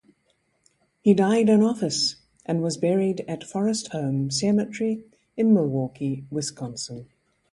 [1.01, 2.15] He died in office
[2.47, 5.03] and was buried at Forest Home Cemetery
[5.37, 7.07] in Milwaukee, Wisconsin.